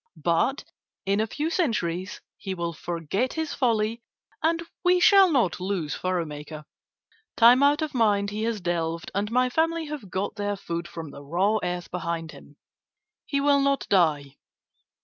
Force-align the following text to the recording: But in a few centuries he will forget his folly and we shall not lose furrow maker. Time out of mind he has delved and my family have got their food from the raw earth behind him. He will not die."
But 0.17 0.63
in 1.05 1.19
a 1.21 1.27
few 1.27 1.51
centuries 1.51 2.21
he 2.35 2.55
will 2.55 2.73
forget 2.73 3.33
his 3.33 3.53
folly 3.53 4.01
and 4.41 4.63
we 4.83 4.99
shall 4.99 5.31
not 5.31 5.59
lose 5.59 5.93
furrow 5.93 6.25
maker. 6.25 6.65
Time 7.37 7.61
out 7.61 7.83
of 7.83 7.93
mind 7.93 8.31
he 8.31 8.41
has 8.45 8.61
delved 8.61 9.11
and 9.13 9.29
my 9.29 9.47
family 9.47 9.85
have 9.89 10.09
got 10.09 10.37
their 10.37 10.55
food 10.55 10.87
from 10.87 11.11
the 11.11 11.21
raw 11.21 11.59
earth 11.63 11.91
behind 11.91 12.31
him. 12.31 12.57
He 13.27 13.39
will 13.39 13.59
not 13.61 13.85
die." 13.89 14.37